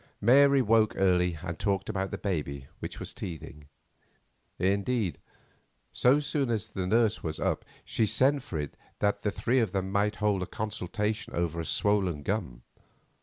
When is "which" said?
2.79-2.99